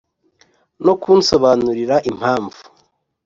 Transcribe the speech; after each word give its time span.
no 0.85 0.93
kunsobanurira 1.01 1.95
impamvu 2.09 2.59